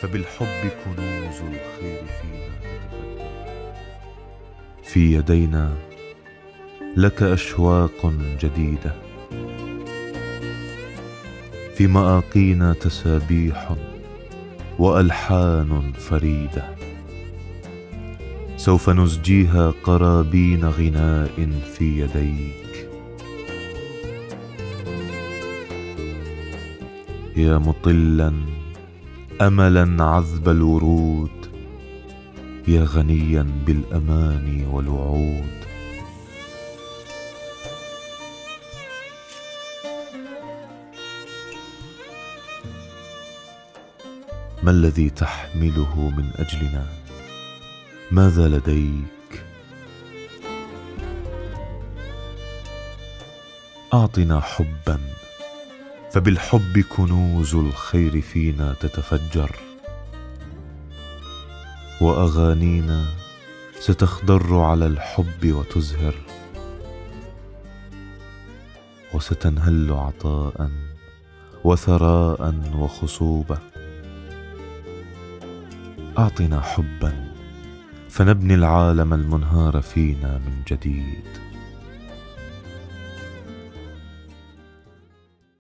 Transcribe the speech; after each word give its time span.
فبالحب 0.00 0.70
كنوز 0.84 1.40
الخير 1.40 2.04
فينا 2.20 2.50
في 4.84 5.14
يدينا 5.14 5.74
لك 6.96 7.22
أشواق 7.22 8.12
جديدة. 8.42 8.94
في 11.74 11.86
مآقينا 11.86 12.72
تسابيح 12.72 13.74
وألحان 14.78 15.92
فريدة. 15.92 16.64
سوف 18.56 18.90
نزجيها 18.90 19.74
قرابين 19.84 20.64
غناء 20.64 21.48
في 21.74 22.00
يديك. 22.00 22.89
يا 27.36 27.58
مطلا 27.58 28.32
املا 29.40 30.04
عذب 30.04 30.48
الورود 30.48 31.50
يا 32.68 32.84
غنيا 32.84 33.46
بالاماني 33.66 34.66
والوعود. 34.66 35.60
ما 44.62 44.70
الذي 44.70 45.10
تحمله 45.10 46.10
من 46.16 46.30
أجلنا؟ 46.38 46.86
ماذا 48.10 48.48
لديك؟ 48.48 49.44
أعطنا 53.94 54.40
حبا. 54.40 55.19
فبالحب 56.12 56.78
كنوز 56.96 57.54
الخير 57.54 58.20
فينا 58.20 58.74
تتفجر. 58.80 59.56
وأغانينا 62.00 63.04
ستخضر 63.80 64.58
على 64.58 64.86
الحب 64.86 65.52
وتزهر. 65.52 66.14
وستنهل 69.14 69.92
عطاء 69.92 70.70
وثراء 71.64 72.54
وخصوبة. 72.74 73.58
أعطنا 76.18 76.60
حبا 76.60 77.34
فنبني 78.08 78.54
العالم 78.54 79.14
المنهار 79.14 79.82
فينا 79.82 80.38
من 80.38 80.62
جديد. 80.68 81.24